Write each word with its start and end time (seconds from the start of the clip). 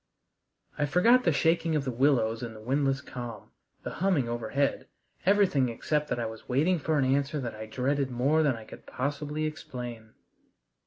I 0.79 0.87
forgot 0.87 1.25
the 1.25 1.31
shaking 1.31 1.75
of 1.75 1.85
the 1.85 1.91
willows 1.91 2.41
in 2.41 2.55
the 2.55 2.59
windless 2.59 3.01
calm, 3.01 3.51
the 3.83 3.91
humming 4.01 4.27
overhead, 4.27 4.87
everything 5.27 5.69
except 5.69 6.07
that 6.07 6.17
I 6.19 6.25
was 6.25 6.49
waiting 6.49 6.79
for 6.79 6.97
an 6.97 7.05
answer 7.05 7.39
that 7.39 7.53
I 7.53 7.67
dreaded 7.67 8.09
more 8.09 8.41
than 8.41 8.55
I 8.55 8.65
can 8.65 8.81
possibly 8.87 9.45
explain. 9.45 10.15